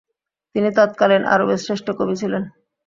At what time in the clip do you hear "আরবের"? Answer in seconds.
1.33-1.59